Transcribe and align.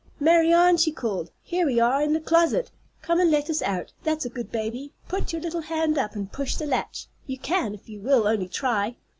"Marianne!" 0.19 0.77
she 0.77 0.91
called, 0.91 1.29
"here 1.43 1.67
we 1.67 1.79
are, 1.79 2.01
in 2.01 2.11
the 2.13 2.19
closet. 2.19 2.71
Come 3.03 3.19
and 3.19 3.29
let 3.29 3.51
us 3.51 3.61
out, 3.61 3.93
that's 4.03 4.25
a 4.25 4.31
good 4.31 4.51
baby. 4.51 4.93
Put 5.07 5.31
your 5.31 5.43
little 5.43 5.61
hand 5.61 5.95
up 5.95 6.15
and 6.15 6.31
push 6.31 6.55
the 6.55 6.65
latch. 6.65 7.05
You 7.27 7.37
can, 7.37 7.75
if 7.75 7.87
you 7.87 8.01
will 8.01 8.27
only 8.27 8.47
try." 8.47 8.95